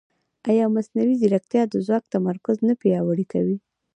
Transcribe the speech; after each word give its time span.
ایا 0.49 0.65
مصنوعي 0.75 1.15
ځیرکتیا 1.21 1.63
د 1.69 1.75
ځواک 1.85 2.03
تمرکز 2.13 2.57
نه 2.67 2.73
پیاوړی 2.81 3.25
کوي؟ 3.33 3.57